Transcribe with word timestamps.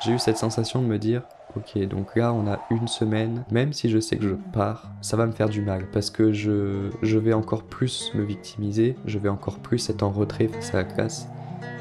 j'ai 0.00 0.12
eu 0.12 0.18
cette 0.18 0.38
sensation 0.38 0.80
de 0.80 0.86
me 0.86 0.98
dire, 0.98 1.22
ok, 1.56 1.78
donc 1.88 2.14
là 2.14 2.32
on 2.32 2.46
a 2.46 2.60
une 2.70 2.86
semaine, 2.86 3.44
même 3.50 3.72
si 3.72 3.90
je 3.90 3.98
sais 3.98 4.16
que 4.16 4.28
je 4.28 4.34
pars, 4.52 4.92
ça 5.02 5.16
va 5.16 5.26
me 5.26 5.32
faire 5.32 5.48
du 5.48 5.60
mal 5.60 5.90
parce 5.90 6.10
que 6.10 6.32
je, 6.32 6.90
je 7.02 7.18
vais 7.18 7.32
encore 7.32 7.64
plus 7.64 8.12
me 8.14 8.22
victimiser, 8.22 8.94
je 9.06 9.18
vais 9.18 9.28
encore 9.28 9.58
plus 9.58 9.90
être 9.90 10.04
en 10.04 10.10
retrait 10.10 10.46
face 10.46 10.72
à 10.72 10.78
la 10.78 10.84
classe, 10.84 11.26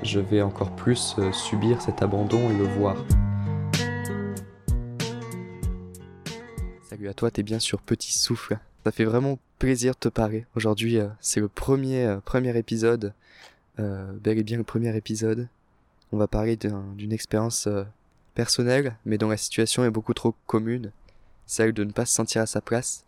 je 0.02 0.20
vais 0.20 0.42
encore 0.42 0.76
plus 0.76 1.16
euh, 1.20 1.32
subir 1.32 1.80
cet 1.82 2.02
abandon 2.02 2.50
et 2.50 2.58
le 2.58 2.64
voir. 2.64 2.96
Salut 6.90 7.10
à 7.10 7.14
toi, 7.14 7.30
t'es 7.30 7.44
bien 7.44 7.60
sur 7.60 7.82
Petit 7.82 8.18
Souffle. 8.18 8.58
Ça 8.84 8.92
fait 8.92 9.06
vraiment 9.06 9.38
plaisir 9.60 9.94
de 9.94 10.00
te 10.00 10.10
parler. 10.10 10.46
Aujourd'hui, 10.56 10.98
euh, 10.98 11.08
c'est 11.20 11.40
le 11.40 11.50
premier, 11.50 12.06
euh, 12.06 12.20
premier 12.20 12.58
épisode, 12.58 13.14
bel 13.78 14.40
et 14.40 14.44
bien 14.44 14.58
le 14.58 14.64
premier 14.64 14.96
épisode. 14.98 15.48
On 16.12 16.18
va 16.18 16.28
parler 16.28 16.58
d'une 16.58 17.12
expérience 17.12 17.68
personnelle, 18.38 18.96
mais 19.04 19.18
dont 19.18 19.30
la 19.30 19.36
situation 19.36 19.84
est 19.84 19.90
beaucoup 19.90 20.14
trop 20.14 20.36
commune, 20.46 20.92
celle 21.48 21.74
de 21.74 21.84
ne 21.84 21.92
pas 21.92 22.06
se 22.06 22.14
sentir 22.14 22.44
à 22.44 22.46
sa 22.46 22.62
place 22.62 23.04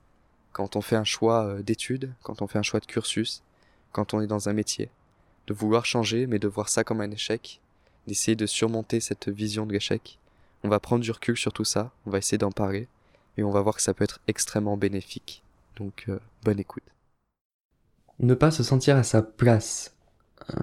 quand 0.53 0.75
on 0.75 0.81
fait 0.81 0.95
un 0.95 1.03
choix 1.03 1.61
d'études, 1.61 2.11
quand 2.23 2.41
on 2.41 2.47
fait 2.47 2.57
un 2.57 2.63
choix 2.63 2.79
de 2.79 2.88
cursus, 2.88 3.43
quand 3.91 4.15
on 4.15 4.21
est 4.21 4.27
dans 4.27 4.49
un 4.49 4.53
métier 4.53 4.89
de 5.45 5.53
vouloir 5.53 5.85
changer, 5.85 6.25
mais 6.25 6.39
de 6.39 6.47
voir 6.47 6.67
ça 6.67 6.83
comme 6.83 6.99
un 6.99 7.11
échec, 7.11 7.61
d'essayer 8.07 8.35
de 8.35 8.47
surmonter 8.47 8.99
cette 8.99 9.29
vision 9.29 9.67
de 9.67 9.73
l'échec. 9.73 10.17
On 10.63 10.67
va 10.67 10.79
prendre 10.79 11.03
du 11.03 11.11
recul 11.11 11.38
sur 11.38 11.53
tout 11.53 11.63
ça, 11.63 11.91
on 12.07 12.09
va 12.09 12.17
essayer 12.17 12.39
d'en 12.39 12.52
parler, 12.52 12.88
et 13.38 13.43
on 13.43 13.52
va 13.52 13.61
voir 13.61 13.75
que 13.75 13.83
ça 13.83 13.93
peut 13.93 14.03
être 14.03 14.21
extrêmement 14.27 14.77
bénéfique. 14.77 15.43
Donc, 15.75 16.05
euh, 16.09 16.19
bonne 16.43 16.59
écoute. 16.59 16.83
Ne 18.17 18.33
pas 18.33 18.49
se 18.49 18.63
sentir 18.63 18.97
à 18.97 19.03
sa 19.03 19.21
place. 19.21 19.93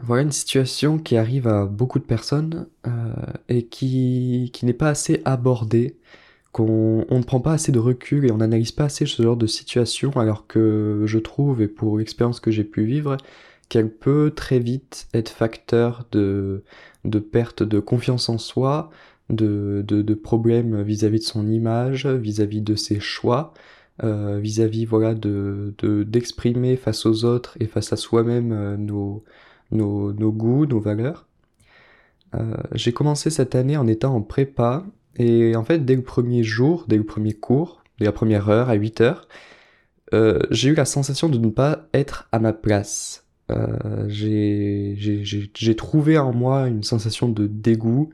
Voilà 0.03 0.23
une 0.23 0.33
situation 0.33 0.99
qui 0.99 1.17
arrive 1.17 1.47
à 1.47 1.67
beaucoup 1.67 1.99
de 1.99 2.05
personnes 2.05 2.67
euh, 2.87 2.91
et 3.49 3.67
qui, 3.67 4.51
qui 4.53 4.67
n'est 4.67 4.73
pas 4.73 4.89
assez 4.89 5.23
abordée, 5.25 5.97
qu'on 6.53 7.05
on 7.09 7.19
ne 7.19 7.25
prend 7.25 7.41
pas 7.41 7.53
assez 7.53 7.73
de 7.73 7.79
recul 7.79 8.27
et 8.27 8.33
on 8.33 8.39
n'analyse 8.39 8.73
pas 8.73 8.85
assez 8.85 9.07
ce 9.07 9.23
genre 9.23 9.37
de 9.37 9.47
situation 9.47 10.11
alors 10.13 10.47
que 10.47 11.03
je 11.07 11.19
trouve, 11.19 11.63
et 11.63 11.69
pour 11.69 11.99
l'expérience 11.99 12.41
que 12.41 12.51
j'ai 12.51 12.65
pu 12.65 12.85
vivre, 12.85 13.17
qu'elle 13.69 13.91
peut 13.91 14.33
très 14.35 14.59
vite 14.59 15.09
être 15.15 15.29
facteur 15.31 16.07
de, 16.13 16.65
de 17.05 17.19
perte 17.19 17.63
de 17.63 17.81
confiance 17.81 18.29
en 18.29 18.39
soi, 18.39 18.91
de, 19.31 19.85
de, 19.87 20.03
de 20.03 20.15
problèmes 20.15 20.83
vis-à-vis 20.83 21.19
de 21.19 21.25
son 21.25 21.49
image, 21.49 22.07
vis-à-vis 22.07 22.61
de 22.63 22.77
ses 22.77 23.01
choix, 23.01 23.55
euh, 24.05 24.39
vis-à-vis 24.39 24.85
voilà 24.85 25.15
de 25.15 25.75
d'exprimer 26.05 26.77
face 26.77 27.07
aux 27.07 27.25
autres 27.25 27.57
et 27.61 27.67
face 27.67 27.93
à 27.93 27.97
soi-même 27.97 28.53
euh, 28.53 28.77
nos, 28.77 29.25
nos, 29.71 30.13
goûts, 30.33 30.67
nos 30.67 30.81
valeurs. 30.81 31.27
Euh, 32.35 32.57
j'ai 32.73 32.93
commencé 32.93 33.31
cette 33.31 33.55
année 33.55 33.77
en 33.77 33.87
étant 33.87 34.15
en 34.15 34.23
prépa 34.23 34.85
et 35.17 35.57
en 35.57 35.65
fait 35.65 35.85
dès 35.85 35.95
le 35.95 36.03
premier 36.03 36.43
jour, 36.43 36.85
dès 36.89 36.97
le 36.97 37.05
premier 37.05 37.33
cours, 37.33 37.83
dès 37.99 38.05
la 38.05 38.13
première 38.13 38.49
heure 38.49 38.69
à 38.69 38.75
8 38.75 39.01
heures, 39.01 39.29
euh, 40.15 40.41
j'ai 40.51 40.71
eu 40.71 40.75
la 40.75 40.85
sensation 40.85 41.29
de 41.29 41.39
ne 41.39 41.49
pas 41.49 41.89
être 41.95 42.29
à 42.33 42.39
ma 42.39 42.53
place. 42.53 43.25
Euh, 43.51 44.07
j'ai 44.09 45.77
trouvé 45.77 46.19
en 46.19 46.33
moi 46.33 46.67
une 46.69 46.83
sensation 46.83 47.29
de 47.29 47.47
dégoût 47.47 48.11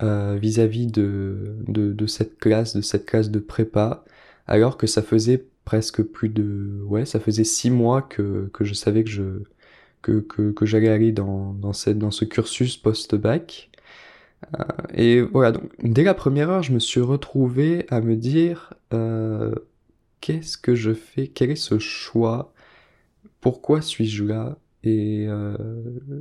vis-à-vis 0.00 0.86
de, 0.86 2.06
cette 2.06 2.38
classe, 2.38 2.74
de 2.74 2.80
cette 2.80 3.04
classe 3.04 3.30
de 3.30 3.38
prépa, 3.38 4.04
alors 4.46 4.78
que 4.78 4.86
ça 4.86 5.02
faisait 5.02 5.44
presque 5.66 6.02
plus 6.02 6.30
de... 6.30 6.82
Ouais, 6.86 7.04
ça 7.04 7.20
faisait 7.20 7.44
six 7.44 7.70
mois 7.70 8.00
que 8.00 8.50
je 8.60 8.72
savais 8.72 9.04
que 9.04 9.10
je 9.10 9.42
que, 10.02 10.20
que, 10.20 10.52
que 10.52 10.66
j'allais 10.66 11.12
dans, 11.12 11.54
dans, 11.54 11.72
cette, 11.72 11.98
dans 11.98 12.10
ce 12.10 12.24
cursus 12.24 12.76
post-bac. 12.76 13.70
Euh, 14.58 14.64
et 14.94 15.20
voilà, 15.20 15.52
donc 15.52 15.70
dès 15.82 16.02
la 16.02 16.14
première 16.14 16.50
heure, 16.50 16.62
je 16.62 16.72
me 16.72 16.78
suis 16.78 17.00
retrouvé 17.00 17.84
à 17.90 18.00
me 18.00 18.16
dire 18.16 18.74
euh, 18.92 19.54
qu'est-ce 20.20 20.56
que 20.56 20.74
je 20.74 20.94
fais? 20.94 21.28
Quel 21.28 21.50
est 21.50 21.56
ce 21.56 21.78
choix? 21.78 22.52
Pourquoi 23.40 23.82
suis-je 23.82 24.24
là? 24.24 24.58
Et 24.82 25.26
euh, 25.28 25.56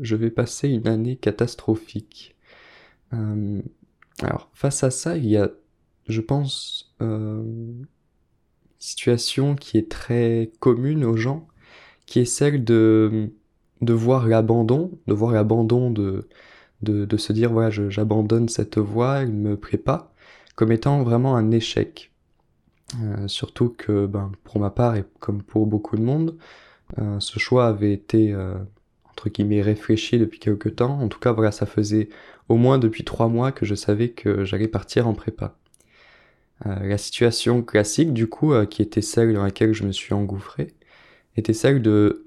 je 0.01 0.17
vais 0.17 0.31
passer 0.31 0.67
une 0.67 0.88
année 0.88 1.16
catastrophique. 1.16 2.35
Euh, 3.13 3.61
alors 4.22 4.50
face 4.53 4.84
à 4.84 4.91
ça, 4.91 5.16
il 5.16 5.28
y 5.28 5.38
a, 5.38 5.50
je 6.07 6.19
pense, 6.19 6.94
euh, 7.01 7.41
une 7.41 7.85
situation 8.79 9.56
qui 9.56 9.78
est 9.78 9.90
très 9.90 10.51
commune 10.59 11.06
aux 11.06 11.16
gens, 11.16 11.47
qui 12.06 12.19
est 12.19 12.25
celle 12.25 12.66
de 12.66 13.31
de 13.81 13.94
voir 13.94 14.28
l'abandon, 14.28 14.91
de 15.07 15.13
voir 15.13 15.31
l'abandon 15.31 15.91
de, 15.91 16.28
de, 16.81 17.17
se 17.17 17.34
dire 17.34 17.51
voilà 17.51 17.69
j'abandonne 17.69 18.50
cette 18.50 18.78
voie, 18.78 19.19
elle 19.19 19.31
me 19.31 19.57
pas, 19.57 20.13
comme 20.56 20.72
étant 20.72 21.03
vraiment 21.03 21.35
un 21.35 21.51
échec. 21.51 22.12
Euh, 23.03 23.28
surtout 23.28 23.69
que 23.69 24.07
ben, 24.07 24.31
pour 24.44 24.59
ma 24.59 24.72
part 24.72 24.95
et 24.95 25.06
comme 25.19 25.44
pour 25.44 25.67
beaucoup 25.67 25.95
de 25.95 26.01
monde, 26.01 26.38
euh, 26.97 27.19
ce 27.19 27.40
choix 27.40 27.67
avait 27.67 27.94
été 27.94 28.34
euh, 28.34 28.56
entre 29.12 29.29
guillemets 29.29 29.62
réfléchi 29.62 30.17
depuis 30.17 30.40
quelque 30.40 30.69
temps. 30.69 31.00
En 31.00 31.07
tout 31.07 31.19
cas, 31.19 31.31
voilà, 31.31 31.51
ça 31.51 31.66
faisait 31.66 32.09
au 32.47 32.56
moins 32.56 32.79
depuis 32.79 33.03
trois 33.03 33.28
mois 33.28 33.51
que 33.51 33.66
je 33.66 33.75
savais 33.75 34.09
que 34.09 34.44
j'allais 34.46 34.67
partir 34.67 35.07
en 35.07 35.13
prépa. 35.13 35.56
Euh, 36.66 36.88
la 36.88 36.97
situation 36.97 37.61
classique, 37.61 38.13
du 38.13 38.28
coup, 38.28 38.53
qui 38.66 38.81
était 38.81 39.01
celle 39.01 39.34
dans 39.34 39.44
laquelle 39.44 39.73
je 39.73 39.84
me 39.84 39.91
suis 39.91 40.13
engouffré, 40.13 40.73
était 41.39 41.53
celle 41.53 41.81
de, 41.81 42.23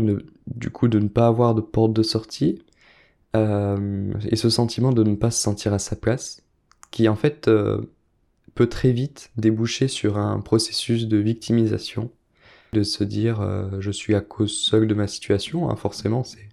du 0.46 0.70
coup, 0.70 0.88
de 0.88 0.98
ne 0.98 1.08
pas 1.08 1.26
avoir 1.26 1.54
de 1.54 1.60
porte 1.60 1.92
de 1.92 2.02
sortie 2.02 2.62
et 3.34 4.36
ce 4.36 4.50
sentiment 4.50 4.92
de 4.92 5.02
ne 5.04 5.14
pas 5.14 5.30
se 5.30 5.40
sentir 5.40 5.72
à 5.72 5.78
sa 5.78 5.96
place, 5.96 6.42
qui 6.90 7.08
en 7.08 7.16
fait 7.16 7.48
peut 8.54 8.66
très 8.66 8.92
vite 8.92 9.30
déboucher 9.36 9.88
sur 9.88 10.18
un 10.18 10.40
processus 10.40 11.06
de 11.06 11.16
victimisation 11.16 12.10
de 12.72 12.82
se 12.82 13.04
dire 13.04 13.40
euh, 13.40 13.80
je 13.80 13.90
suis 13.90 14.14
à 14.14 14.20
cause 14.20 14.56
seul 14.56 14.86
de 14.86 14.94
ma 14.94 15.06
situation, 15.06 15.70
hein, 15.70 15.76
forcément 15.76 16.24
c'est 16.24 16.48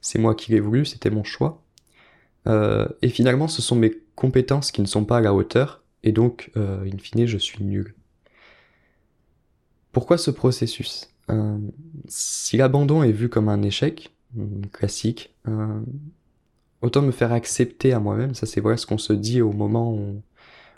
c'est 0.00 0.18
moi 0.18 0.34
qui 0.34 0.50
l'ai 0.50 0.60
voulu, 0.60 0.84
c'était 0.84 1.10
mon 1.10 1.22
choix. 1.22 1.62
Euh, 2.48 2.88
et 3.02 3.08
finalement 3.08 3.48
ce 3.48 3.62
sont 3.62 3.76
mes 3.76 3.92
compétences 4.16 4.72
qui 4.72 4.80
ne 4.80 4.86
sont 4.86 5.04
pas 5.04 5.18
à 5.18 5.20
la 5.20 5.32
hauteur, 5.32 5.82
et 6.02 6.12
donc 6.12 6.50
euh, 6.56 6.84
in 6.84 6.98
fine 6.98 7.26
je 7.26 7.38
suis 7.38 7.64
nul. 7.64 7.94
Pourquoi 9.92 10.18
ce 10.18 10.30
processus? 10.30 11.11
Euh, 11.30 11.58
Si 12.08 12.56
l'abandon 12.56 13.02
est 13.02 13.12
vu 13.12 13.28
comme 13.28 13.48
un 13.48 13.62
échec, 13.62 14.12
mm, 14.34 14.66
classique, 14.72 15.34
euh, 15.48 15.80
autant 16.82 17.02
me 17.02 17.12
faire 17.12 17.32
accepter 17.32 17.92
à 17.92 18.00
moi-même, 18.00 18.34
ça 18.34 18.46
c'est 18.46 18.60
voilà 18.60 18.76
ce 18.76 18.86
qu'on 18.86 18.98
se 18.98 19.12
dit 19.12 19.40
au 19.40 19.52
moment 19.52 19.94
où, 19.94 20.22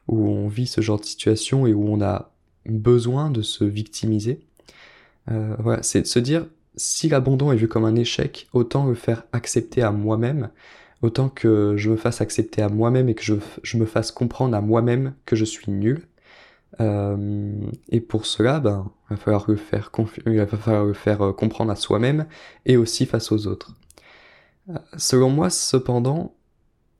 on 0.09 0.49
vit 0.49 0.66
ce 0.66 0.82
genre 0.82 1.00
de 1.00 1.05
situation 1.05 1.66
et 1.66 1.72
où 1.72 1.88
on 1.88 2.03
a 2.03 2.31
besoin 2.66 3.31
de 3.31 3.41
se 3.41 3.65
victimiser. 3.65 4.41
Euh, 5.31 5.56
voilà, 5.59 5.82
c'est 5.82 6.03
de 6.03 6.06
se 6.06 6.19
dire, 6.19 6.47
si 6.76 7.09
l'abandon 7.09 7.53
est 7.53 7.56
vu 7.56 7.69
comme 7.69 7.87
un 7.87 7.94
échec, 7.97 8.49
autant 8.53 8.87
le 8.87 8.94
faire 8.94 9.25
accepter 9.32 9.82
à 9.82 9.93
moi-même, 9.93 10.50
autant 11.03 11.28
que 11.28 11.75
je 11.76 11.91
me 11.91 11.97
fasse 11.97 12.21
accepter 12.21 12.62
à 12.62 12.69
moi-même 12.69 13.09
et 13.09 13.15
que 13.15 13.22
je, 13.22 13.76
me 13.76 13.87
fasse 13.87 14.11
comprendre 14.11 14.56
à 14.56 14.61
moi-même 14.61 15.15
que 15.26 15.37
je 15.37 15.44
suis 15.44 15.71
nul. 15.71 16.06
Euh, 16.81 17.53
et 17.88 18.00
pour 18.00 18.26
cela, 18.26 18.61
ben, 18.61 18.91
il 19.11 19.15
va 19.15 19.17
falloir 19.17 19.45
le 19.49 19.57
faire, 19.57 19.91
il 20.27 20.37
va 20.37 20.47
falloir 20.47 20.85
le 20.85 20.95
faire 20.95 21.35
comprendre 21.37 21.71
à 21.71 21.77
soi-même 21.77 22.27
et 22.65 22.77
aussi 22.77 23.07
face 23.07 23.33
aux 23.33 23.47
autres. 23.47 23.75
Euh, 24.71 24.79
selon 24.97 25.31
moi, 25.31 25.51
cependant, 25.51 26.35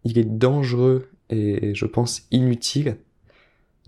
il 0.05 0.19
est 0.19 0.25
dangereux 0.25 1.11
et 1.31 1.75
je 1.75 1.87
pense 1.87 2.23
inutile 2.31 2.99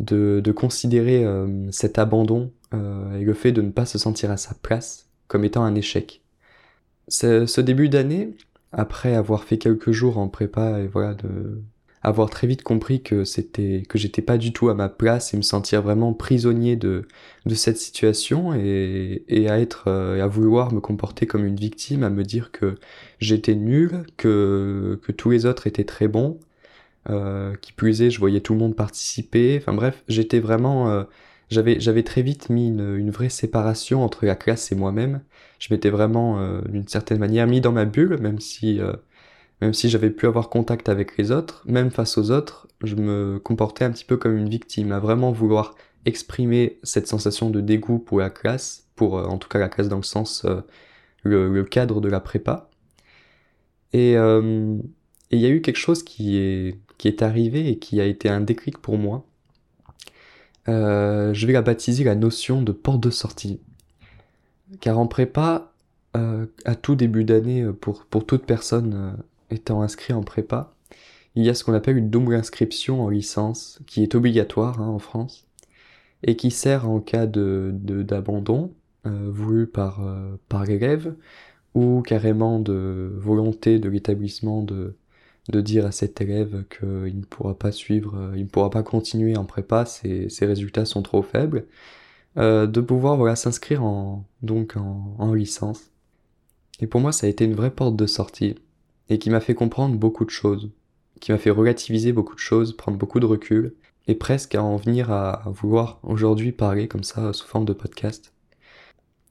de, 0.00 0.41
de 0.43 0.53
considérer 0.53 1.25
euh, 1.25 1.71
cet 1.71 1.99
abandon 1.99 2.53
euh, 2.75 3.19
et 3.19 3.25
le 3.25 3.34
fait 3.34 3.53
de 3.53 3.62
ne 3.62 3.71
pas 3.71 3.87
se 3.87 3.99
sentir 3.99 4.31
à 4.31 4.37
sa 4.37 4.54
place 4.54 5.09
comme 5.28 5.44
étant 5.44 5.65
un 5.65 5.75
échec. 5.75 6.22
Ce 7.09 7.60
début 7.60 7.88
d'année, 7.88 8.37
après 8.72 9.15
avoir 9.15 9.45
fait 9.45 9.59
quelques 9.59 9.92
jours 9.92 10.19
en 10.19 10.28
prépa 10.28 10.80
et 10.80 10.86
voilà 10.89 11.15
de 11.15 11.62
avoir 12.06 12.30
très 12.30 12.47
vite 12.47 12.62
compris 12.62 13.03
que 13.03 13.24
c'était 13.24 13.82
que 13.88 13.98
j'étais 13.98 14.22
pas 14.22 14.38
du 14.38 14.53
tout 14.53 14.68
à 14.68 14.74
ma 14.74 14.88
place 14.88 15.34
et 15.34 15.36
me 15.36 15.42
sentir 15.42 15.82
vraiment 15.82 16.14
prisonnier 16.14 16.76
de 16.76 17.08
de 17.47 17.54
cette 17.56 17.78
situation 17.78 18.54
et, 18.54 19.24
et 19.28 19.50
à 19.50 19.58
être 19.58 19.86
euh, 19.88 20.22
à 20.22 20.28
vouloir 20.28 20.72
me 20.72 20.80
comporter 20.80 21.26
comme 21.26 21.44
une 21.44 21.56
victime 21.56 22.04
à 22.04 22.10
me 22.10 22.22
dire 22.22 22.53
que 22.53 22.76
j'étais 23.18 23.56
nul 23.56 24.04
que 24.16 25.00
que 25.03 25.10
tous 25.10 25.30
les 25.30 25.47
autres 25.47 25.66
étaient 25.66 25.84
très 25.84 26.06
bons 26.06 26.38
euh, 27.10 27.56
qui 27.60 27.72
plus 27.72 28.03
est 28.03 28.10
je 28.10 28.20
voyais 28.20 28.41
tout 28.41 28.52
le 28.52 28.60
monde 28.60 28.76
participer 28.76 29.59
enfin 29.60 29.72
bref 29.72 30.04
j'étais 30.06 30.38
vraiment 30.38 30.88
euh, 30.88 31.02
j'avais 31.50 31.80
j'avais 31.80 32.04
très 32.04 32.22
vite 32.22 32.50
mis 32.50 32.68
une, 32.68 32.97
une, 32.97 33.10
vraie 33.10 33.28
séparation 33.30 34.04
entre 34.04 34.26
la 34.26 34.34
classe 34.34 34.72
et 34.72 34.74
moi-même. 34.74 35.20
Je 35.60 35.72
m'étais 35.72 35.91
vraiment 35.91 36.59
d'une 36.68 36.88
certaine 36.88 37.18
manière 37.20 37.47
mis 37.47 37.60
dans 37.60 37.70
ma 37.70 37.84
bulle, 37.84 38.18
même 38.20 38.41
si 38.41 38.80
même 39.60 39.74
si 39.74 39.88
j'avais 39.88 40.10
pu 40.10 40.26
avoir 40.26 40.48
contact 40.48 40.88
avec 40.88 41.16
les 41.16 41.30
autres, 41.32 41.62
même 41.66 41.91
face 41.91 42.18
aux 42.18 42.30
autres, 42.30 42.68
je 42.82 42.94
me 42.94 43.38
comportais 43.38 43.84
un 43.84 43.91
petit 43.91 44.04
peu 44.04 44.16
comme 44.16 44.36
une 44.36 44.48
victime, 44.48 44.92
à 44.92 44.98
vraiment 44.98 45.32
vouloir 45.32 45.74
exprimer 46.04 46.78
cette 46.82 47.08
sensation 47.08 47.50
de 47.50 47.60
dégoût 47.60 47.98
pour 47.98 48.20
la 48.20 48.30
classe, 48.30 48.86
pour 48.97 49.18
euh, 49.18 49.24
en 49.24 49.38
tout 49.38 49.48
cas 49.48 49.58
la 49.58 49.68
classe 49.68 49.88
dans 49.88 49.97
le 49.97 50.03
sens 50.03 50.44
euh, 50.44 50.60
le, 51.22 51.64
cadre 51.64 52.00
de 52.00 52.08
la 52.08 52.20
prépa. 52.20 52.70
Et 53.92 54.12
il 54.12 55.41
y 55.41 55.47
a 55.47 55.48
eu 55.48 55.62
quelque 55.62 55.78
chose 55.78 56.02
qui 56.02 56.36
est 56.36 56.78
qui 56.98 57.09
est 57.09 57.22
arrivée 57.22 57.68
et 57.68 57.78
qui 57.78 58.00
a 58.00 58.04
été 58.04 58.28
un 58.28 58.41
déclic 58.41 58.78
pour 58.78 58.98
moi. 58.98 59.26
Euh, 60.68 61.32
je 61.34 61.47
vais 61.47 61.52
la 61.52 61.62
baptiser 61.62 62.04
la 62.04 62.14
notion 62.14 62.62
de 62.62 62.72
porte 62.72 63.00
de 63.00 63.10
sortie. 63.10 63.60
Car 64.80 64.98
en 64.98 65.06
prépa, 65.06 65.72
euh, 66.16 66.47
à 66.64 66.74
tout 66.74 66.97
début 66.97 67.24
d'année, 67.24 67.62
euh, 67.62 67.72
pour, 67.72 68.04
pour 68.06 68.26
toute 68.26 68.47
personne 68.47 69.16
étant 69.51 69.83
inscrit 69.83 70.13
en 70.13 70.22
prépa, 70.22 70.75
il 71.34 71.45
y 71.45 71.51
a 71.51 71.54
ce 71.54 71.65
qu'on 71.65 71.75
appelle 71.75 71.97
une 71.98 72.10
double 72.10 72.34
inscription 72.34 73.03
en 73.04 73.09
licence, 73.09 73.81
qui 73.87 74.03
est 74.03 74.15
obligatoire 74.15 74.81
hein, 74.81 74.89
en 74.89 74.98
France, 74.98 75.47
et 76.22 76.37
qui 76.37 76.51
sert 76.51 76.89
en 76.89 77.01
cas 77.01 77.27
de 77.27 77.72
d'abandon 77.75 78.72
voulu 79.04 79.69
par, 79.69 80.03
par 80.48 80.65
l'élève, 80.65 81.15
ou 81.75 82.03
carrément 82.03 82.59
de 82.59 83.13
volonté 83.19 83.78
de 83.78 83.89
l'établissement 83.89 84.63
de, 84.63 84.97
de 85.51 85.60
dire 85.60 85.87
à 85.87 85.93
cet 85.93 86.21
élève 86.21 86.65
qu'il 86.71 87.19
ne 87.19 87.25
pourra 87.25 87.54
pas 87.54 87.72
suivre, 87.72 88.16
euh, 88.16 88.33
il 88.37 88.45
ne 88.45 88.48
pourra 88.48 88.71
pas 88.71 88.83
continuer 88.83 89.37
en 89.37 89.45
prépa, 89.45 89.84
ses, 89.84 90.28
ses 90.28 90.47
résultats 90.47 90.84
sont 90.84 91.03
trop 91.03 91.22
faibles, 91.22 91.66
euh, 92.37 92.66
de 92.66 92.81
pouvoir 92.81 93.16
voilà 93.16 93.37
s'inscrire 93.37 93.84
en 93.84 94.25
donc 94.43 94.77
en, 94.77 95.33
licence. 95.33 95.91
Et 96.81 96.87
pour 96.87 97.01
moi, 97.01 97.13
ça 97.13 97.27
a 97.27 97.31
été 97.31 97.45
une 97.45 97.54
vraie 97.54 97.71
porte 97.71 97.97
de 97.97 98.07
sortie 98.07 98.57
et 99.08 99.18
qui 99.18 99.30
m'a 99.30 99.41
fait 99.41 99.54
comprendre 99.54 99.97
beaucoup 99.97 100.24
de 100.24 100.30
choses, 100.30 100.70
qui 101.20 101.32
m'a 101.32 101.38
fait 101.38 101.50
relativiser 101.50 102.12
beaucoup 102.12 102.34
de 102.34 102.41
choses, 102.41 102.76
prendre 102.76 102.98
beaucoup 102.98 103.20
de 103.20 103.26
recul 103.26 103.74
et 104.06 104.14
presque 104.14 104.54
à 104.54 104.62
en 104.62 104.76
venir 104.76 105.10
à, 105.10 105.44
vouloir 105.47 105.98
aujourd'hui 106.03 106.53
parler 106.53 106.88
comme 106.88 107.04
ça 107.04 107.32
sous 107.32 107.47
forme 107.47 107.64
de 107.64 107.72
podcast. 107.72 108.32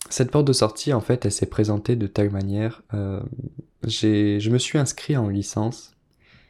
Cette 0.10 0.31
porte 0.31 0.45
de 0.45 0.54
sortie, 0.54 0.94
en 0.94 1.01
fait, 1.01 1.25
elle 1.25 1.31
s'est 1.31 1.45
présentée 1.48 1.95
de 1.95 2.07
telle 2.07 2.30
manière. 2.30 2.83
Euh, 2.94 3.22
je 3.88 4.50
me 4.50 4.57
suis 4.57 4.77
inscrit 4.77 5.18
en 5.18 5.30
licence 5.30 5.95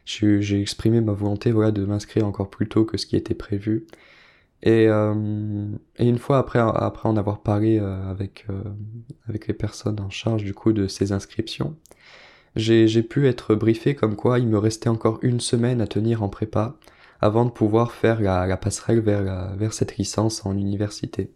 j'ai 0.05 0.61
exprimé 0.61 1.01
ma 1.01 1.13
volonté 1.13 1.51
voilà, 1.51 1.71
de 1.71 1.85
m'inscrire 1.85 2.25
encore 2.25 2.49
plus 2.49 2.67
tôt 2.67 2.85
que 2.85 2.97
ce 2.97 3.05
qui 3.05 3.15
était 3.15 3.33
prévu. 3.33 3.87
Et, 4.63 4.87
euh, 4.87 5.67
une 5.99 6.17
fois 6.17 6.37
après, 6.39 6.59
après 6.59 7.09
en 7.09 7.17
avoir 7.17 7.41
parlé 7.41 7.79
euh, 7.79 8.09
avec, 8.09 8.45
euh, 8.49 8.63
avec 9.27 9.47
les 9.47 9.53
personnes 9.53 9.99
en 9.99 10.09
charge 10.09 10.43
du 10.43 10.53
coup 10.53 10.73
de 10.73 10.87
ces 10.87 11.11
inscriptions, 11.11 11.75
j'ai 12.55 13.03
pu 13.03 13.27
être 13.27 13.55
briefé 13.55 13.95
comme 13.95 14.15
quoi 14.15 14.39
il 14.39 14.47
me 14.47 14.57
restait 14.57 14.89
encore 14.89 15.19
une 15.21 15.39
semaine 15.39 15.81
à 15.81 15.87
tenir 15.87 16.23
en 16.23 16.29
prépa 16.29 16.75
avant 17.21 17.45
de 17.45 17.51
pouvoir 17.51 17.91
faire 17.91 18.21
la, 18.21 18.45
la 18.45 18.57
passerelle 18.57 18.99
vers, 18.99 19.55
vers 19.55 19.73
cette 19.73 19.97
licence 19.97 20.45
en 20.45 20.55
université. 20.57 21.31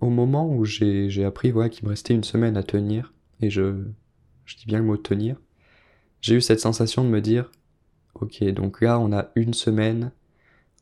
Au 0.00 0.08
moment 0.08 0.48
où 0.48 0.64
j'ai 0.64 1.24
appris 1.24 1.50
voilà, 1.50 1.68
qu'il 1.68 1.84
me 1.84 1.90
restait 1.90 2.14
une 2.14 2.24
semaine 2.24 2.56
à 2.56 2.62
tenir, 2.62 3.12
et 3.40 3.50
je, 3.50 3.84
je 4.44 4.56
dis 4.56 4.66
bien 4.66 4.78
le 4.78 4.84
mot 4.84 4.96
tenir, 4.96 5.36
j'ai 6.20 6.34
eu 6.36 6.40
cette 6.40 6.60
sensation 6.60 7.04
de 7.04 7.08
me 7.08 7.20
dire, 7.20 7.50
ok, 8.14 8.42
donc 8.52 8.80
là 8.80 8.98
on 8.98 9.12
a 9.12 9.28
une 9.34 9.54
semaine 9.54 10.12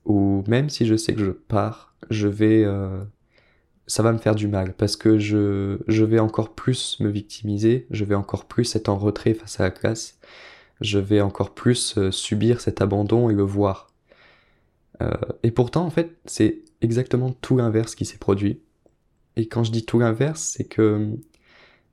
où 0.05 0.43
même 0.49 0.71
si 0.71 0.87
je 0.87 0.97
sais 0.97 1.15
que 1.15 1.25
je 1.25 1.31
pars, 1.31 1.95
je 2.11 2.29
vais, 2.29 2.65
euh, 2.65 3.05
ça 3.89 4.03
va 4.03 4.13
me 4.13 4.19
faire 4.19 4.35
du 4.35 4.47
mal 4.47 4.75
parce 4.75 4.97
que 4.97 5.19
je, 5.19 5.79
je 5.89 6.05
vais 6.05 6.21
encore 6.21 6.55
plus 6.55 7.01
me 7.01 7.09
victimiser, 7.09 7.87
je 7.91 8.05
vais 8.05 8.15
encore 8.15 8.45
plus 8.45 8.77
être 8.77 8.89
en 8.89 8.99
retrait 8.99 9.35
face 9.35 9.59
à 9.59 9.65
la 9.65 9.71
classe, 9.71 10.19
je 10.81 10.99
vais 10.99 11.21
encore 11.21 11.55
plus 11.55 11.97
euh, 11.99 12.11
subir 12.13 12.61
cet 12.61 12.81
abandon 12.83 13.31
et 13.31 13.35
le 13.35 13.43
voir. 13.43 13.89
Euh, 15.03 15.13
et 15.43 15.51
pourtant, 15.51 15.85
en 15.85 15.91
fait, 15.91 16.17
c'est 16.27 16.63
exactement 16.83 17.33
tout 17.33 17.57
l'inverse 17.57 17.95
qui 17.95 18.05
s'est 18.05 18.19
produit. 18.19 18.61
Et 19.37 19.49
quand 19.49 19.65
je 19.65 19.73
dis 19.73 19.85
tout 19.85 19.99
l'inverse, 19.99 20.55
c'est 20.57 20.65
que 20.65 21.17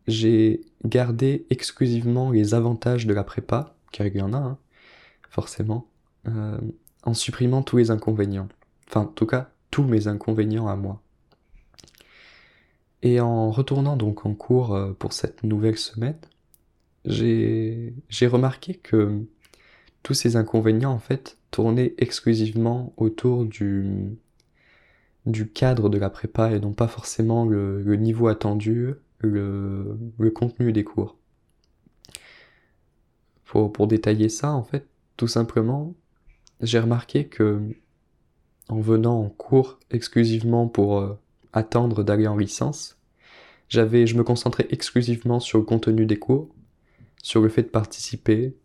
j'ai 0.08 0.62
gardé 0.84 1.46
exclusivement 1.50 2.30
les 2.32 2.54
avantages 2.54 3.08
de 3.08 3.14
la 3.14 3.24
prépa, 3.24 3.76
car 3.92 4.06
il 4.06 4.18
y 4.18 4.22
en 4.22 4.34
a, 4.34 4.38
hein, 4.38 4.58
forcément, 5.30 5.88
euh, 6.28 6.60
en 7.04 7.14
supprimant 7.14 7.62
tous 7.64 7.78
les 7.78 7.90
inconvénients. 7.92 8.50
Enfin, 8.88 9.02
en 9.02 9.06
tout 9.06 9.26
cas, 9.26 9.50
tous 9.72 9.84
mes 9.84 10.08
inconvénients 10.08 10.68
à 10.68 10.76
moi. 10.76 11.02
Et 13.06 13.20
en 13.20 13.52
retournant 13.52 13.98
donc 13.98 14.26
en 14.26 14.34
cours 14.34 14.74
euh, 14.74 14.92
pour 14.94 15.14
cette 15.14 15.44
nouvelle 15.44 15.78
semaine, 15.78 16.18
j'ai 17.06 17.94
remarqué 18.24 18.74
que 18.74 19.22
tous 20.02 20.16
ces 20.16 20.38
inconvénients, 20.38 20.92
en 20.92 20.98
fait, 20.98 21.38
tournaient 21.52 21.94
exclusivement 22.00 22.94
autour 22.98 23.46
du, 23.46 24.18
du 25.28 25.48
cadre 25.48 25.90
de 25.90 26.00
la 26.00 26.10
prépa 26.10 26.52
et 26.52 26.60
non 26.60 26.74
pas 26.74 26.88
forcément 26.88 27.46
le, 27.46 27.96
niveau 27.96 28.28
attendu, 28.28 28.96
le, 29.20 30.00
le 30.18 30.32
contenu 30.32 30.74
des 30.74 30.84
cours. 30.84 31.16
Pour, 33.44 33.72
pour 33.72 33.86
détailler 33.86 34.30
ça, 34.30 34.52
en 34.52 34.64
fait, 34.64 34.88
tout 35.16 35.28
simplement, 35.28 35.94
j'ai 36.60 36.80
remarqué 36.80 37.28
que 37.28 37.62
en 38.68 38.80
venant 38.80 39.22
en 39.22 39.30
cours 39.30 39.80
exclusivement 39.92 40.68
pour 40.68 40.98
euh, 40.98 41.20
attendre 41.56 42.04
d'aller 42.04 42.28
en 42.28 42.38
licence, 42.38 42.98
j'avais, 43.70 44.06
je 44.06 44.16
me 44.16 44.24
concentrais 44.24 44.68
exclusivement 44.70 45.40
sur 45.40 45.58
le 45.58 45.64
contenu 45.64 46.06
des 46.06 46.18
cours, 46.18 46.54
sur 47.24 47.42
le 47.42 47.50
fait 47.50 47.64
de 47.64 47.70
participer, 47.70 48.56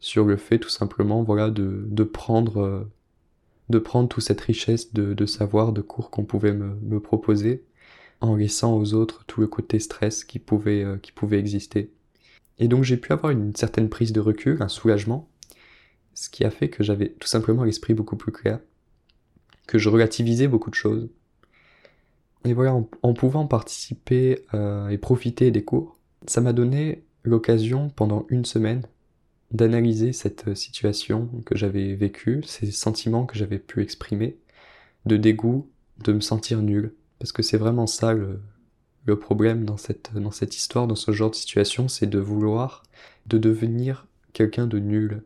sur 0.00 0.24
le 0.24 0.36
fait 0.36 0.58
tout 0.58 0.70
simplement, 0.70 1.22
voilà, 1.22 1.50
de, 1.50 1.84
de 1.86 2.04
prendre, 2.04 2.62
euh, 2.62 2.90
de 3.68 3.78
prendre 3.78 4.08
toute 4.08 4.22
cette 4.22 4.40
richesse 4.40 4.94
de, 4.94 5.12
de 5.12 5.26
savoir, 5.26 5.72
de 5.72 5.82
cours 5.82 6.10
qu'on 6.10 6.24
pouvait 6.24 6.54
me, 6.54 6.76
me 6.80 7.00
proposer, 7.00 7.64
en 8.20 8.36
laissant 8.36 8.76
aux 8.76 8.94
autres 8.94 9.24
tout 9.26 9.40
le 9.40 9.46
côté 9.46 9.78
stress 9.78 10.24
qui 10.24 10.38
pouvait, 10.38 10.82
euh, 10.82 10.96
qui 10.96 11.12
pouvait 11.12 11.38
exister. 11.38 11.92
Et 12.58 12.68
donc 12.68 12.84
j'ai 12.84 12.96
pu 12.96 13.12
avoir 13.12 13.32
une 13.32 13.54
certaine 13.54 13.90
prise 13.90 14.12
de 14.12 14.20
recul, 14.20 14.62
un 14.62 14.68
soulagement, 14.68 15.28
ce 16.14 16.30
qui 16.30 16.44
a 16.44 16.50
fait 16.50 16.70
que 16.70 16.82
j'avais 16.82 17.10
tout 17.10 17.28
simplement 17.28 17.64
l'esprit 17.64 17.92
beaucoup 17.92 18.16
plus 18.16 18.32
clair, 18.32 18.60
que 19.66 19.78
je 19.78 19.90
relativisais 19.90 20.48
beaucoup 20.48 20.70
de 20.70 20.74
choses. 20.74 21.10
Et 22.46 22.54
voilà, 22.54 22.74
en, 23.02 23.12
pouvant 23.12 23.46
participer 23.46 24.44
euh, 24.54 24.88
et 24.88 24.98
profiter 24.98 25.50
des 25.50 25.64
cours, 25.64 25.98
ça 26.26 26.40
m'a 26.40 26.52
donné 26.52 27.02
l'occasion 27.24 27.90
pendant 27.90 28.24
une 28.28 28.44
semaine 28.44 28.82
d'analyser 29.50 30.12
cette 30.12 30.54
situation 30.54 31.28
que 31.44 31.56
j'avais 31.56 31.94
vécue, 31.94 32.42
ces 32.44 32.70
sentiments 32.70 33.26
que 33.26 33.36
j'avais 33.36 33.58
pu 33.58 33.82
exprimer, 33.82 34.38
de 35.06 35.16
dégoût, 35.16 35.68
de 36.04 36.12
me 36.12 36.20
sentir 36.20 36.62
nul, 36.62 36.94
parce 37.18 37.32
que 37.32 37.42
c'est 37.42 37.56
vraiment 37.56 37.86
ça 37.86 38.12
le, 38.12 38.40
le 39.06 39.18
problème 39.18 39.64
dans 39.64 39.76
cette, 39.76 40.12
dans 40.14 40.30
cette 40.30 40.56
histoire, 40.56 40.86
dans 40.86 40.96
ce 40.96 41.12
genre 41.12 41.30
de 41.30 41.36
situation, 41.36 41.88
c'est 41.88 42.06
de 42.06 42.18
vouloir, 42.18 42.84
de 43.26 43.38
devenir 43.38 44.06
quelqu'un 44.32 44.66
de 44.66 44.78
nul 44.78 45.22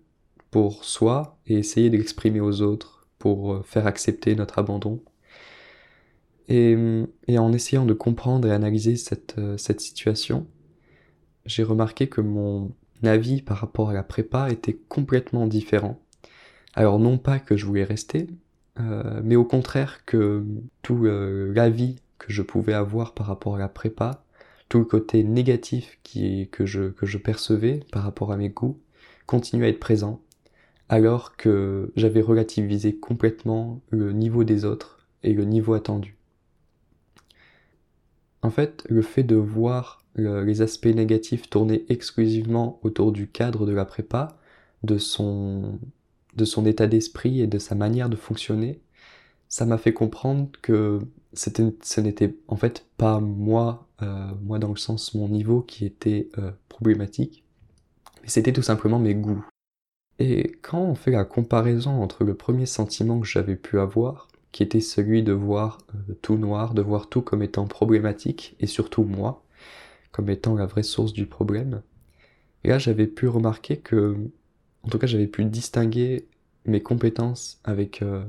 pour 0.51 0.85
soi 0.85 1.39
et 1.47 1.59
essayer 1.59 1.91
d'exprimer 1.91 2.41
aux 2.41 2.63
autres 2.63 3.07
pour 3.19 3.53
euh, 3.53 3.63
faire 3.63 3.87
accepter 3.87 4.35
notre 4.35 4.59
abandon. 4.59 5.03
Et, 6.51 6.77
en 7.39 7.53
essayant 7.53 7.87
de 7.87 7.95
comprendre 7.95 8.49
et 8.49 8.51
analyser 8.53 8.97
cette, 8.97 9.37
euh, 9.39 9.57
cette 9.57 9.81
situation, 9.81 10.49
j'ai 11.47 11.63
remarqué 11.63 12.09
que 12.09 12.21
mon 12.21 12.73
avis 13.05 13.41
par 13.41 13.59
rapport 13.59 13.91
à 13.91 13.95
la 13.95 14.03
prépa 14.03 14.51
était 14.51 14.79
complètement 14.89 15.47
différent. 15.47 16.01
Alors 16.75 16.99
non 16.99 17.19
pas 17.19 17.39
que 17.39 17.57
je 17.57 17.67
voulais 17.67 17.85
rester, 17.85 18.27
euh, 18.81 19.21
mais 19.25 19.37
au 19.37 19.45
contraire 19.45 20.05
que 20.05 20.45
tout 20.83 21.07
euh, 21.07 21.53
l'avis 21.55 21.97
que 22.19 22.33
je 22.33 22.43
pouvais 22.43 22.75
avoir 22.75 23.15
par 23.15 23.27
rapport 23.27 23.57
à 23.57 23.59
la 23.59 23.69
prépa, 23.69 24.25
tout 24.69 24.79
le 24.81 24.85
côté 24.85 25.25
négatif 25.25 25.99
qui, 26.03 26.49
que, 26.51 26.67
je, 26.67 26.91
que 26.91 27.07
je 27.07 27.19
percevais 27.19 27.81
par 27.93 28.03
rapport 28.03 28.33
à 28.33 28.37
mes 28.37 28.51
goûts, 28.51 28.81
continuait 29.27 29.67
à 29.67 29.71
être 29.71 29.81
présent, 29.81 30.21
alors 30.89 31.37
que 31.37 31.93
j'avais 31.97 32.21
relativisé 32.21 32.97
complètement 32.97 33.81
le 33.91 34.13
niveau 34.13 34.43
des 34.45 34.65
autres 34.65 35.07
et 35.23 35.33
le 35.33 35.45
niveau 35.45 35.75
attendu. 35.75 36.20
En 38.43 38.51
fait, 38.51 38.85
le 38.89 39.03
fait 39.03 39.23
de 39.23 39.37
voir 39.37 40.03
les 40.17 40.63
aspects 40.63 40.87
négatifs 40.87 41.49
tourner 41.49 41.85
exclusivement 41.89 42.81
autour 42.83 43.13
du 43.13 43.29
cadre 43.29 43.67
de 43.67 43.73
la 43.73 43.85
prépa, 43.85 44.37
de 44.83 44.99
son, 44.99 45.79
de 46.37 46.45
son 46.45 46.67
état 46.67 46.87
d'esprit 46.87 47.41
et 47.41 47.47
de 47.47 47.59
sa 47.59 47.75
manière 47.75 48.09
de 48.09 48.17
fonctionner, 48.17 48.81
ça 49.49 49.67
m'a 49.67 49.79
fait 49.79 49.93
comprendre 49.93 50.49
que 50.63 51.01
ce 51.33 52.01
n'était 52.01 52.35
en 52.49 52.57
fait 52.57 52.87
pas 52.97 53.21
moi, 53.21 53.87
euh, 54.03 54.31
moi 54.43 54.59
dans 54.59 54.71
le 54.71 54.77
sens 54.77 55.15
mon 55.15 55.29
niveau 55.29 55.61
qui 55.61 55.85
était 55.85 56.29
euh, 56.39 56.51
problématique, 56.69 57.45
mais 58.23 58.29
c'était 58.29 58.53
tout 58.53 58.63
simplement 58.63 58.99
mes 58.99 59.15
goûts. 59.15 59.45
Et 60.19 60.53
quand 60.63 60.83
on 60.83 60.95
fait 60.95 61.11
la 61.11 61.25
comparaison 61.25 62.03
entre 62.03 62.25
le 62.25 62.35
premier 62.35 62.67
sentiment 62.67 63.21
que 63.21 63.27
j'avais 63.27 63.57
pu 63.57 63.81
avoir, 63.81 64.29
qui 64.53 64.63
était 64.63 64.81
celui 64.81 65.23
de 65.23 65.33
voir 65.33 65.79
euh, 65.95 66.15
tout 66.23 66.37
noir, 66.37 66.75
de 66.75 66.83
voir 66.83 67.09
tout 67.09 67.23
comme 67.23 67.43
étant 67.43 67.67
problématique, 67.67 68.57
et 68.61 68.67
surtout 68.67 69.05
moi, 69.05 69.45
comme 70.13 70.31
étant 70.31 70.55
la 70.57 70.67
vraie 70.67 70.83
source 70.83 71.13
du 71.13 71.27
problème, 71.27 71.83
et 72.65 72.69
là 72.69 72.79
j'avais 72.79 73.07
pu 73.07 73.29
remarquer 73.29 73.79
que 73.79 74.31
en 74.83 74.89
tout 74.89 74.99
cas, 74.99 75.07
j'avais 75.07 75.27
pu 75.27 75.45
distinguer 75.45 76.27
mes 76.65 76.83
compétences 76.83 77.61
avec 77.65 78.03
euh, 78.03 78.25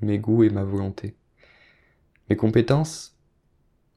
mes 0.00 0.18
goûts 0.18 0.44
et 0.44 0.50
ma 0.50 0.64
volonté. 0.64 1.14
Mes 2.28 2.36
compétences, 2.36 3.16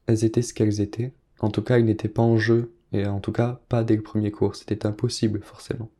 elles 0.06 0.24
étaient 0.24 0.42
ce 0.42 0.54
qu'elles 0.54 0.80
étaient. 0.80 1.12
En 1.40 1.50
tout 1.50 1.62
cas, 1.62 1.78
elles 1.78 1.84
n'étaient 1.84 2.08
pas 2.08 2.22
en 2.22 2.36
jeu, 2.38 2.72
et 2.92 3.06
en 3.06 3.20
tout 3.20 3.32
cas, 3.32 3.60
pas 3.68 3.84
dès 3.84 3.96
le 3.96 4.02
premier 4.02 4.30
cours. 4.30 4.56
C'était 4.56 4.86
impossible, 4.86 5.42
forcément. 5.42 5.90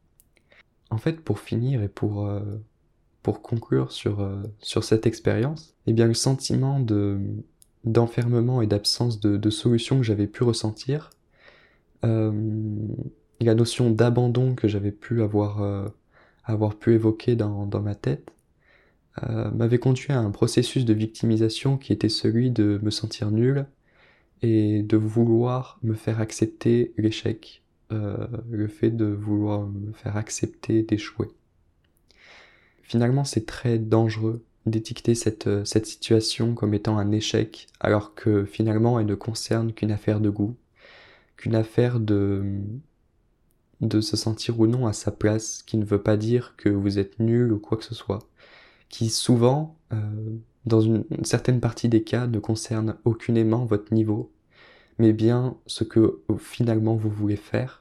en 0.91 0.99
fait, 0.99 1.21
pour 1.21 1.39
finir 1.41 1.83
et 1.83 1.89
pour, 1.89 2.27
euh, 2.27 2.41
pour 3.23 3.43
conclure 3.43 3.93
sur, 3.93 4.21
euh, 4.21 4.43
sur 4.61 4.85
cette 4.85 5.07
expérience, 5.07 5.75
eh 5.87 5.93
bien, 5.93 6.07
le 6.07 6.15
sentiment 6.15 6.81
de, 6.81 7.21
d'enfermement 7.85 8.63
et 8.63 8.67
d'absence 8.67 9.21
de, 9.21 9.37
de 9.37 9.51
solution 9.51 9.99
que 9.99 10.03
j'avais 10.05 10.27
pu 10.27 10.43
ressentir, 10.43 11.11
euh, 12.05 12.33
la 13.41 13.55
notion 13.55 13.91
d'abandon 13.91 14.55
que 14.55 14.69
j'avais 14.69 14.93
pu 14.93 15.23
avoir, 15.23 15.91
avoir 16.45 16.75
pu 16.75 16.93
évoquer 16.93 17.37
dans, 17.37 17.65
dans 17.65 17.81
ma 17.81 17.95
tête, 17.95 18.33
m'avait 19.55 19.79
conduit 19.79 20.13
à 20.13 20.19
un 20.19 20.31
processus 20.31 20.85
de 20.85 20.93
victimisation 20.93 21.79
qui 21.79 21.95
était 21.95 22.11
celui 22.11 22.51
de 22.51 22.79
me 22.83 22.91
sentir 22.91 23.31
nul 23.31 23.67
et 24.43 24.83
de 24.83 24.97
vouloir 24.97 25.79
me 25.83 25.95
faire 25.95 26.21
accepter 26.21 26.93
l'échec, 26.97 27.63
euh, 27.93 28.27
le 28.51 28.69
fait 28.69 28.91
de 28.91 29.07
vouloir 29.07 29.67
me 29.67 29.93
faire 29.93 30.17
accepter 30.17 30.83
d'échouer. 30.83 31.29
Finalement, 32.91 33.23
c'est 33.23 33.47
très 33.47 33.79
dangereux 33.79 34.45
d'étiqueter 34.67 35.15
cette, 35.15 35.47
euh, 35.47 35.65
cette 35.65 35.87
situation 35.87 36.55
comme 36.57 36.75
étant 36.75 36.99
un 36.99 37.13
échec, 37.13 37.69
alors 37.79 38.17
que 38.17 38.45
finalement 38.45 38.99
elle 38.99 39.07
ne 39.07 39.15
concerne 39.15 39.73
qu'une 39.73 39.93
affaire 39.93 40.19
de 40.19 40.29
goût, 40.29 40.57
qu'une 41.37 41.55
affaire 41.55 42.01
de, 42.01 42.43
de 43.81 44.01
se 44.01 44.17
sentir 44.17 44.59
ou 44.59 44.67
non 44.67 44.89
à 44.89 44.93
sa 44.93 45.13
place, 45.13 45.63
qui 45.63 45.77
ne 45.77 45.85
veut 45.85 46.03
pas 46.03 46.17
dire 46.17 46.55
que 46.57 46.69
vous 46.69 46.99
êtes 46.99 47.21
nul 47.21 47.53
ou 47.53 47.61
quoi 47.61 47.79
que 47.79 47.85
ce 47.85 47.95
soit, 47.95 48.29
qui 48.89 49.09
souvent, 49.09 49.77
euh, 49.93 49.97
dans 50.67 50.81
une, 50.81 51.05
certaine 51.23 51.61
partie 51.61 51.89
des 51.89 52.03
cas, 52.03 52.27
ne 52.27 52.41
concerne 52.41 52.97
aucunement 53.05 53.67
votre 53.67 53.95
niveau, 53.95 54.33
mais 54.99 55.13
bien 55.13 55.57
ce 55.67 55.85
que 55.85 56.23
finalement 56.41 56.97
vous 56.97 57.11
voulez 57.11 57.37
faire, 57.37 57.81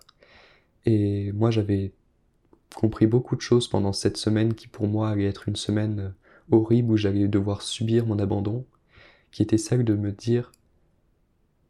et 0.86 1.32
moi, 1.32 1.52
j'avais 1.52 1.94
compris 2.76 3.08
beaucoup 3.08 3.36
de 3.36 3.42
choses 3.42 3.68
pendant 3.68 3.94
cette 3.94 4.18
semaine 4.18 4.54
qui 4.54 4.68
pour 4.68 4.88
moi 4.88 5.10
allait 5.10 5.26
être 5.26 5.48
une 5.48 5.56
semaine 5.56 6.00
euh, 6.00 6.10
horrible 6.52 6.94
où 6.94 6.98
j'allais 6.98 7.28
devoir 7.28 7.62
subir 7.62 8.06
mon 8.06 8.20
abandon, 8.20 8.66
qui 9.32 9.42
était 9.42 9.58
celle 9.58 9.84
de 9.84 9.96
me 9.96 10.12
dire, 10.12 10.52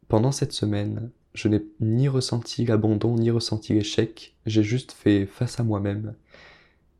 pendant 0.08 0.32
cette 0.32 0.52
semaine, 0.52 1.10
je 1.34 1.48
n'ai 1.48 1.64
ni 1.80 2.08
ressenti 2.08 2.64
l'abandon, 2.64 3.14
ni 3.14 3.30
ressenti 3.30 3.74
l'échec, 3.74 4.34
j'ai 4.46 4.62
juste 4.62 4.92
fait 4.92 5.26
face 5.26 5.60
à 5.60 5.62
moi-même. 5.62 6.14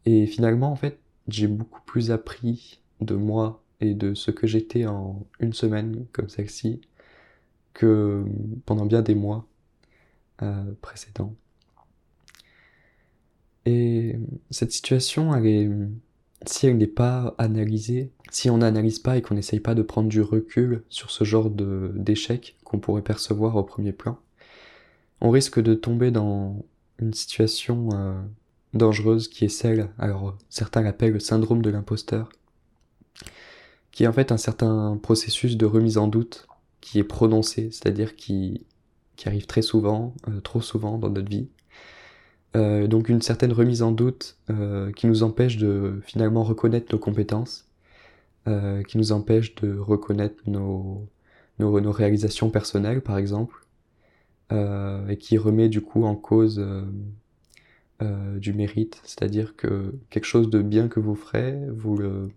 Et 0.06 0.26
finalement, 0.26 0.70
en 0.70 0.76
fait, 0.76 0.98
j'ai 1.28 1.46
beaucoup 1.46 1.80
plus 1.82 2.10
appris 2.10 2.80
de 3.00 3.14
moi 3.14 3.62
et 3.80 3.94
de 3.94 4.14
ce 4.14 4.30
que 4.30 4.46
j'étais 4.46 4.86
en 4.86 5.26
une 5.40 5.52
semaine 5.52 6.06
comme 6.12 6.28
celle-ci 6.28 6.80
que 7.74 8.24
pendant 8.66 8.86
bien 8.86 9.02
des 9.02 9.14
mois 9.14 9.46
euh, 10.42 10.72
précédents. 10.80 11.34
Et 13.70 14.18
cette 14.50 14.72
situation, 14.72 15.32
est, 15.44 15.68
si 16.44 16.66
elle 16.66 16.76
n'est 16.76 16.88
pas 16.88 17.34
analysée, 17.38 18.10
si 18.30 18.50
on 18.50 18.58
n'analyse 18.58 18.98
pas 18.98 19.16
et 19.16 19.22
qu'on 19.22 19.34
n'essaye 19.34 19.60
pas 19.60 19.76
de 19.76 19.82
prendre 19.82 20.08
du 20.08 20.20
recul 20.20 20.82
sur 20.88 21.10
ce 21.10 21.22
genre 21.22 21.50
d'échec 21.50 22.56
qu'on 22.64 22.80
pourrait 22.80 23.02
percevoir 23.02 23.54
au 23.54 23.62
premier 23.62 23.92
plan, 23.92 24.18
on 25.20 25.30
risque 25.30 25.60
de 25.60 25.74
tomber 25.74 26.10
dans 26.10 26.64
une 26.98 27.14
situation 27.14 27.90
euh, 27.92 28.20
dangereuse 28.74 29.28
qui 29.28 29.44
est 29.44 29.48
celle, 29.48 29.90
alors 29.98 30.36
certains 30.48 30.82
l'appellent 30.82 31.12
le 31.12 31.20
syndrome 31.20 31.62
de 31.62 31.70
l'imposteur, 31.70 32.30
qui 33.92 34.02
est 34.02 34.08
en 34.08 34.12
fait 34.12 34.32
un 34.32 34.36
certain 34.36 34.98
processus 35.00 35.56
de 35.56 35.66
remise 35.66 35.96
en 35.96 36.08
doute 36.08 36.48
qui 36.80 36.98
est 36.98 37.04
prononcé, 37.04 37.70
c'est-à-dire 37.70 38.16
qui, 38.16 38.66
arrive 39.26 39.46
très 39.46 39.62
souvent, 39.62 40.14
euh, 40.28 40.40
trop 40.40 40.62
souvent 40.62 40.96
dans 40.96 41.10
notre 41.10 41.28
vie, 41.28 41.50
euh, 42.56 42.86
donc 42.88 43.08
une 43.08 43.22
certaine 43.22 43.52
remise 43.52 43.82
en 43.82 43.92
doute 43.92 44.36
euh, 44.50 44.92
qui 44.92 45.06
nous 45.06 45.22
empêche 45.22 45.56
de 45.56 46.00
finalement 46.04 46.42
reconnaître 46.42 46.92
nos 46.92 46.98
compétences, 46.98 47.68
euh, 48.48 48.82
qui 48.82 48.98
nous 48.98 49.12
empêche 49.12 49.54
de 49.56 49.76
reconnaître 49.78 50.42
nos, 50.46 51.06
nos, 51.58 51.80
nos 51.80 51.92
réalisations 51.92 52.50
personnelles 52.50 53.02
par 53.02 53.18
exemple, 53.18 53.66
euh, 54.52 55.06
et 55.08 55.16
qui 55.18 55.38
remet 55.38 55.68
du 55.68 55.80
coup 55.80 56.04
en 56.04 56.16
cause 56.16 56.58
euh, 58.02 58.38
du 58.38 58.52
mérite, 58.52 59.00
c'est-à-dire 59.04 59.56
que 59.56 59.94
quelque 60.10 60.24
chose 60.24 60.50
de 60.50 60.62
bien 60.62 60.88
que 60.88 61.00
vous 61.00 61.14
ferez, 61.14 61.56
vous 61.70 61.96
le, 61.96 62.30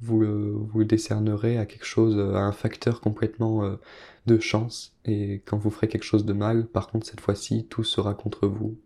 vous 0.00 0.20
le, 0.20 0.52
vous 0.52 0.80
le 0.80 0.84
décernerez 0.84 1.58
à 1.58 1.64
quelque 1.66 1.86
chose, 1.86 2.18
à 2.18 2.40
un 2.40 2.52
facteur 2.52 3.00
complètement 3.00 3.78
de 4.26 4.38
chance, 4.38 4.94
et 5.04 5.42
quand 5.46 5.56
vous 5.58 5.70
ferez 5.70 5.88
quelque 5.88 6.04
chose 6.04 6.26
de 6.26 6.32
mal, 6.32 6.66
par 6.66 6.88
contre 6.88 7.06
cette 7.06 7.20
fois-ci, 7.20 7.66
tout 7.70 7.84
sera 7.84 8.14
contre 8.14 8.48
vous, 8.48 8.76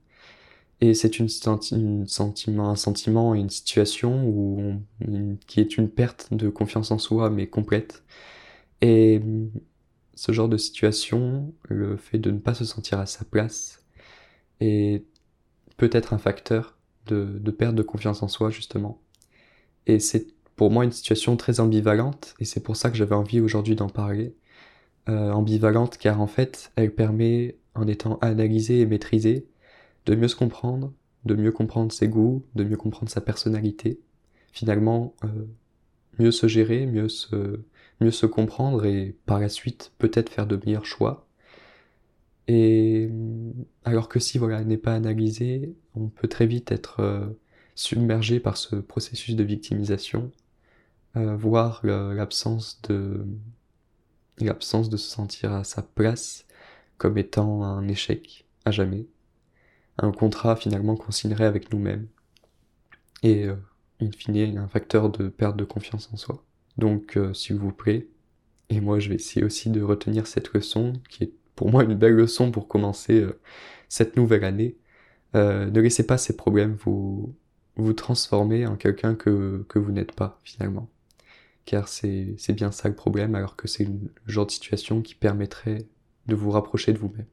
et 0.83 0.95
c'est 0.95 1.21
une, 1.21 1.29
sentiment, 1.29 2.69
un 2.69 2.75
sentiment, 2.75 3.37
une 3.37 3.51
situation 3.51 4.83
qui 5.47 5.61
est 5.61 5.79
une 5.79 5.89
perte 5.89 6.35
de 6.35 6.49
confiance 6.49 6.91
en 6.91 6.99
soi, 6.99 7.31
mais 7.31 7.47
complète. 7.47 8.03
Et 8.81 9.23
ce 10.17 10.33
genre 10.33 10.49
de 10.49 10.57
situation, 10.57 11.55
le 11.69 11.97
fait 11.97 12.19
de 12.19 12.33
ne 12.33 12.39
pas 12.41 12.55
se 12.55 12.65
sentir 12.65 12.99
à 12.99 13.07
sa 13.07 13.25
place, 13.25 13.85
est 14.59 15.05
peut-être 15.77 16.15
un 16.15 16.19
facteur 16.19 16.77
de, 17.07 17.39
de 17.39 17.51
perte 17.53 17.77
de 17.77 17.85
confiance 17.85 18.25
en 18.25 18.29
soi, 18.29 18.51
justement. 18.51 19.01
Et 19.87 20.01
c'est 20.01 20.27
pour 20.57 20.73
moi 20.73 20.85
une 20.85 20.91
situation 20.91 21.37
très 21.37 21.61
ambivalente, 21.61 22.35
et 22.41 22.45
c'est 22.45 22.61
pour 22.61 22.77
ça 22.77 22.91
que 22.91 22.97
j'avais 22.97 23.15
envie 23.15 23.41
aujourd'hui 23.41 23.77
d'en 23.77 23.89
parler. 23.89 24.35
Euh, 25.09 25.31
ambivalente 25.31 25.97
car 25.97 26.21
en 26.21 26.27
fait, 26.27 26.73
elle 26.75 26.93
permet, 26.93 27.57
en 27.77 27.87
étant 27.87 28.19
analysée 28.19 28.81
et 28.81 28.87
maîtrisée, 28.87 29.47
de 30.07 30.15
mieux 30.15 30.29
se 30.29 30.37
comprendre, 30.37 30.93
de 31.25 31.35
mieux 31.35 31.53
comprendre 31.53 31.93
ses 31.93 32.09
goûts, 32.09 32.45
de 32.55 32.65
mieux 32.65 32.77
comprendre 32.77 33.11
sa 33.11 33.21
personnalité, 33.21 34.01
finalement 34.53 35.15
euh, 35.25 35.47
mieux 36.19 36.33
se 36.33 36.47
gérer, 36.47 36.87
mieux 36.87 37.09
se, 37.09 37.61
mieux 38.01 38.11
se 38.11 38.27
comprendre 38.27 38.85
et 38.85 39.17
par 39.27 39.41
la 39.41 39.49
suite 39.49 39.93
peut-être 39.99 40.31
faire 40.31 40.47
de 40.47 40.61
meilleurs 40.65 40.87
choix. 40.87 41.27
Et 42.49 43.09
alors 43.85 44.09
que 44.09 44.19
si 44.19 44.39
voilà 44.39 44.65
n'est 44.65 44.77
pas 44.77 44.95
analysé, 44.95 45.75
on 45.95 46.09
peut 46.09 46.29
très 46.29 46.47
vite 46.47 46.73
être 46.73 47.01
euh, 47.01 47.27
submergé 47.75 48.41
par 48.41 48.57
ce 48.57 48.77
processus 48.77 49.37
de 49.37 49.45
victimisation, 49.45 50.31
euh, 51.17 51.37
voir 51.37 51.81
l'absence 51.85 52.81
de 52.83 53.25
l'absence 54.39 54.89
de 54.89 54.97
se 54.97 55.09
sentir 55.09 55.53
à 55.53 55.63
sa 55.63 55.83
place 55.83 56.47
comme 56.99 57.19
étant 57.19 57.63
un 57.63 57.87
échec 57.87 58.47
à 58.65 58.71
jamais 58.71 59.07
un 59.99 60.13
contrat 60.13 60.57
finalement 60.57 60.97
qu'on 60.97 61.13
signerait 61.13 61.45
avec 61.45 61.73
nous-mêmes. 61.73 62.09
Et 63.23 63.45
euh, 63.45 63.57
in 64.01 64.11
fine, 64.11 64.59
un 64.59 64.69
facteur 64.69 65.11
de 65.11 65.29
perte 65.29 65.57
de 65.57 65.65
confiance 65.65 66.11
en 66.13 66.17
soi. 66.17 66.45
Donc, 66.79 67.17
euh, 67.17 67.35
s'il 67.35 67.57
vous 67.57 67.73
plaît, 67.73 68.09
et 68.71 68.81
moi 68.81 68.99
je 68.99 69.09
vais 69.09 69.17
essayer 69.17 69.45
aussi 69.45 69.71
de 69.71 69.83
retenir 69.83 70.27
cette 70.27 70.53
leçon, 70.53 70.95
qui 71.09 71.25
est 71.25 71.33
pour 71.55 71.71
moi 71.71 71.85
une 71.85 71.95
belle 71.95 72.15
leçon 72.15 72.51
pour 72.51 72.69
commencer 72.69 73.21
euh, 73.21 73.39
cette 73.89 74.17
nouvelle 74.17 74.45
année. 74.45 74.77
Euh, 75.35 75.71
ne 75.71 75.81
laissez 75.81 76.07
pas 76.07 76.19
ces 76.19 76.37
problèmes 76.37 76.75
vous, 76.85 77.35
vous 77.77 77.93
transformer 77.93 78.67
en 78.67 78.77
quelqu'un 78.77 79.15
que, 79.15 79.65
que 79.69 79.79
vous 79.79 79.93
n'êtes 79.93 80.13
pas 80.13 80.41
finalement. 80.45 80.89
Car 81.65 81.89
c'est 81.89 82.37
bien 82.55 82.73
ça 82.73 82.89
le 82.89 82.95
problème, 82.95 83.35
alors 83.35 83.57
que 83.57 83.69
c'est 83.69 83.85
le 83.85 84.11
genre 84.27 84.47
de 84.47 84.51
situation 84.51 85.01
qui 85.01 85.15
permettrait 85.15 85.87
de 86.27 86.35
vous 86.35 86.51
rapprocher 86.51 86.93
de 86.93 86.99
vous-même. 86.99 87.27